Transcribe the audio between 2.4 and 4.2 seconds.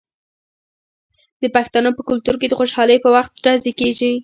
د خوشحالۍ په وخت ډزې کیږي.